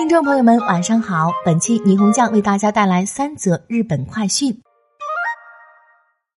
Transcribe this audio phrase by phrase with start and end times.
[0.00, 1.30] 听众朋友们，晚上好！
[1.44, 4.58] 本期霓虹酱为大家带来三则日本快讯：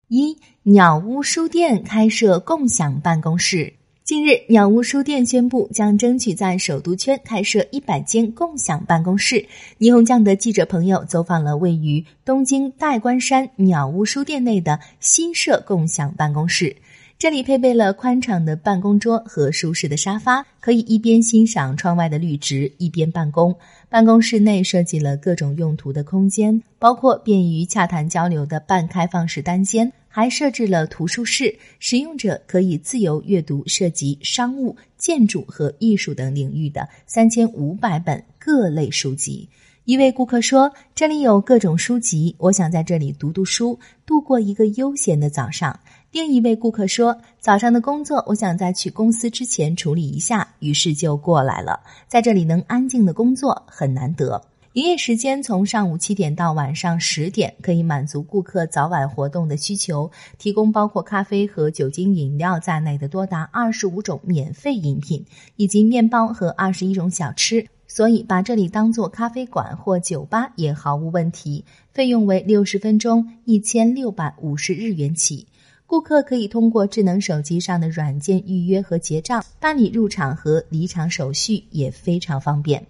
[0.09, 3.73] 一、鸟屋书店开设共享办公室。
[4.04, 9.37] 近日，鸟屋书店宣布将争取在首都圈开设一百间共享办公室。
[9.79, 16.75] 霓虹酱的记者朋友走访了位于东京代官山鸟屋书店内的新设共享办公室。
[17.20, 23.55] 这里配备了宽敞的办公桌和舒适的沙发，可以一边欣赏窗外的绿植，一边办公。
[23.88, 39.48] 办公室内设计了各种用途的空间，包括便于洽谈交流的半开放式单间，还设置了图书室，使用者可以自由阅读涉及商务、建筑和艺术等领域的三千五百本各类书籍。
[39.85, 45.80] 一位顾客说：“这里有各种书籍，我想在这里读读书，度过一个悠闲的早上。”
[46.13, 51.80] 另一位顾客说：“早上的工作，我想在去公司之前处理一下，于是就过来了。
[52.08, 54.40] 在这里能安静的工作很难得。
[54.73, 67.66] 营业时间从上午七点到晚上十点，可以满足顾客早晚活动的需求，提供包括咖啡和酒精饮料在内的多达二十五种免费饮品，以及面包和二十一种小吃。
[67.88, 71.66] 所以把这里当做咖啡馆或酒吧也毫无问题。
[71.91, 75.47] 费用为六十分钟一千六百五十日元起。”
[75.94, 82.83] 顾客可以通过智能手机上的软件预约和结账，办理入场和离场手续也非常方便。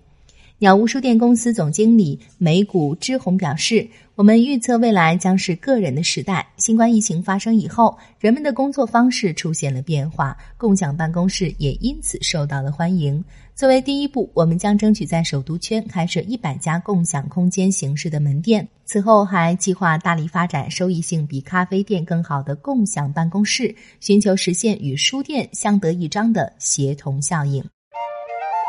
[0.64, 6.48] 鸟屋书店公司总经理美谷之宏表示：“我们预测未来将是个人的时代。
[6.56, 13.22] 新冠疫情发生以后，人们的工作方式出现了变化，共享办公室也因此受到了欢迎。
[13.54, 18.66] 作为第一步，我们将争取在首都圈开设一百家共享空间形式的门店。
[18.86, 27.62] 此后，还计划大力发展收益性比咖啡店更好的共享办公室，寻求实现与书店相得益彰的协同效应。”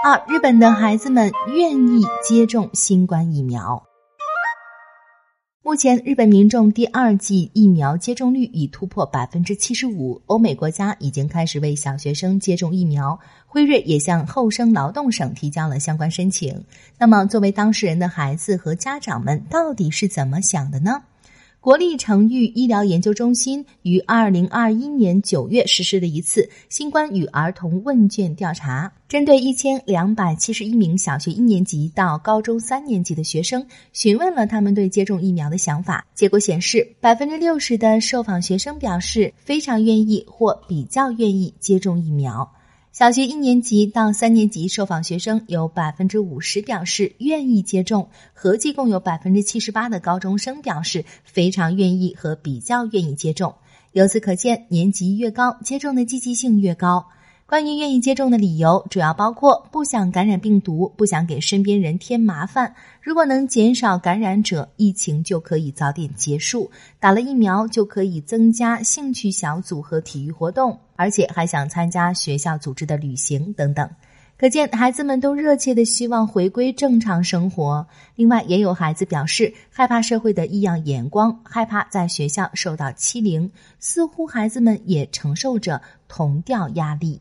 [0.06, 3.82] 二，日本的孩子们愿意接种新冠疫苗。
[5.62, 10.20] 目前，日本民众第二剂疫苗接种率已突破百分之七十五。
[10.26, 16.62] 欧美国家已经开始为小学生接种疫苗，辉瑞也向厚生劳动省提交了相关申请。
[16.98, 21.02] 那么，作为当事人的孩子和家长们到底是怎么想的呢？
[21.64, 36.04] 国立成育医疗研究中心于二零二一年九月实施的一次新冠与儿童问卷调查，针对一千两百七十一名小学一年级到高中三年级的学生，询问了他们对接种疫苗的想法。
[36.14, 42.46] 结果显示，百分之六十的受访学生表示非常愿意或比较愿意接种疫苗。
[42.94, 53.56] 小学一年级到三年级受访学生有百分之五十表示愿意接种，合计共有百分之七十八的高中生表示非常愿意和比较愿意接种。
[53.90, 57.04] 由此可见，年级越高，接种的积极性越高。
[57.54, 62.74] 关于愿意接种的理由，主要包括不想感染病毒，不想给身边人添麻烦。
[63.00, 66.68] 如果能减少感染者，疫情就可以早点结束。
[66.98, 73.88] 打了疫苗就可以增加兴趣小组和体育活动，而且还想参加学校组织的旅行等等。
[74.36, 77.86] 可见，孩子们都热切的希望回归正常生活。
[78.16, 83.48] 另外，也有孩子表示害怕社会的异样眼光，害怕在学校受到欺凌。
[83.78, 87.20] 似乎孩子们也承受着同调压力。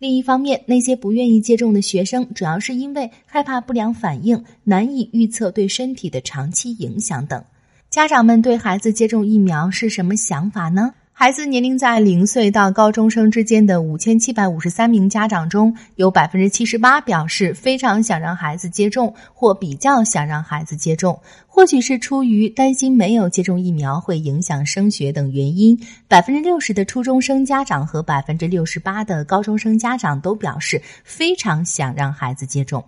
[0.00, 7.44] 另一方面，那些不愿意接种的学生，主要是因为害怕不良反应、难以预测对身体的长期影响等。
[7.90, 10.94] 家长们对孩子接种疫苗是什么想法呢？
[11.20, 21.20] 孩子年龄在零岁到高中生之间的五千七百五十三名家长中，有百分之七十八表示非常想让孩子接种，或比较想让孩子接种。
[21.46, 25.78] 或许是出于担心没有接种疫苗会影响升学等原因，
[26.08, 32.82] 百分之六十的初中生家长和百分之六十八的高中生家长都表示非常想让孩子接种。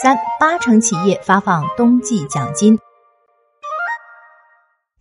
[0.00, 2.78] 三八成企业发放冬季奖金。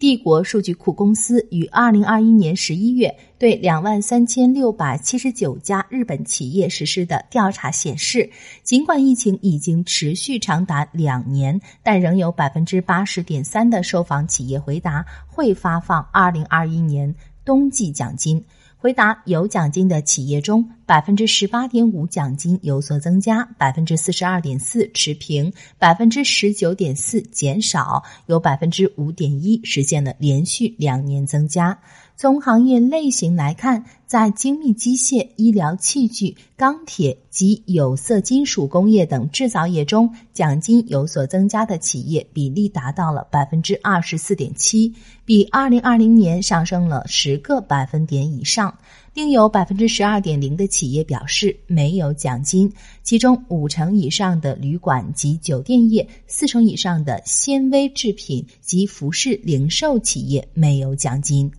[0.03, 8.29] 帝国数据库公司于二零二一年十一月对两万三千六百七十九家日本企业实施的调查显示，
[8.63, 17.15] 尽管疫情已经持续长达两年，但仍有百分之八十点三的受访企业回答会发放二零二一年
[17.45, 18.43] 冬季奖金。
[18.83, 31.79] 回答有奖金的企业中，百分之十八点五奖金有所增加，百分之四十二点四持平，百分之十九点四减少，有百分之五点一实现了连续两年增加。
[32.15, 44.93] 从行业类型来看，在精密机械、医疗器具、钢铁及有色金属工业等制造业中，奖金有所增加的企业比例达到了百分之二十四点七，
[45.25, 48.73] 比二零二零年上升了十个百分点以上。
[49.15, 52.71] 另有百分之十二点零的企业表示没有奖金，
[53.03, 61.51] 其中五成以上的旅馆及酒店业，四成以上的纤维制品及服饰零售企业没有奖金。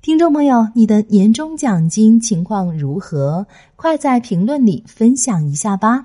[0.00, 3.44] 听众朋友，你的年终奖金情况如何？
[3.74, 6.04] 快在评论里分享一下吧！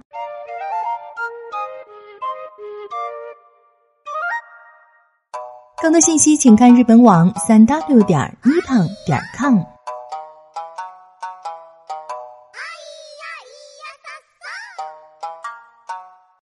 [5.79, 9.72] 更多信息请看日本网三 w 点一胖点 com。